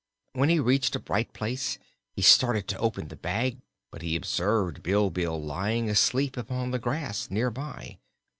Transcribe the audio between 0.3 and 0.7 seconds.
When he